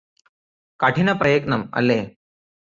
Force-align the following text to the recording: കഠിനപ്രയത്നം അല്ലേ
കഠിനപ്രയത്നം 0.79 1.63
അല്ലേ 1.73 2.01